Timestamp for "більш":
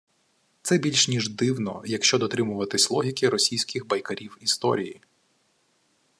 0.77-1.07